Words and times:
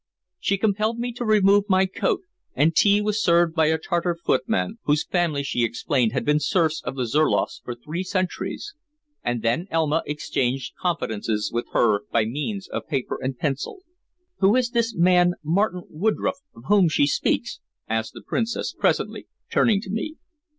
She 0.39 0.57
compelled 0.57 0.97
me 0.97 1.13
to 1.13 1.23
remove 1.23 1.65
my 1.69 1.85
coat, 1.85 2.21
and 2.55 2.75
tea 2.75 3.03
was 3.03 3.21
served 3.21 3.53
by 3.53 3.67
a 3.67 3.77
Tartar 3.77 4.15
footman, 4.25 4.79
whose 4.85 5.05
family 5.05 5.43
she 5.43 5.63
explained 5.63 6.11
had 6.11 6.25
been 6.25 6.39
serfs 6.39 6.81
of 6.83 6.95
the 6.95 7.05
Zurloffs 7.05 7.61
for 7.63 7.75
three 7.75 8.01
centuries, 8.01 8.73
and 9.23 9.43
then 9.43 9.67
Elma 9.69 10.01
exchanged 10.07 10.73
confidences 10.81 11.51
with 11.53 11.67
her 11.73 11.99
by 12.11 12.25
means 12.25 12.67
of 12.67 12.87
paper 12.87 13.19
and 13.21 13.37
pencil. 13.37 13.83
"Who 14.39 14.55
is 14.55 14.71
this 14.71 14.95
man 14.95 15.35
Martin 15.43 15.83
Woodroffe, 15.87 16.41
of 16.55 16.63
whom 16.65 16.89
she 16.89 17.05
speaks?" 17.05 17.59
asked 17.87 18.13
the 18.13 18.23
Princess 18.25 18.73
presently, 18.73 19.27
turning 19.51 19.81
to 19.81 19.91
me. 19.91 20.15